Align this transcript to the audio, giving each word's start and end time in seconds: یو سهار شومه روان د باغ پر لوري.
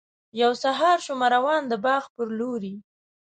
یو 0.41 0.51
سهار 0.63 0.97
شومه 1.05 1.27
روان 1.35 1.61
د 1.67 1.73
باغ 1.85 2.03
پر 2.15 2.27
لوري. 2.39 2.75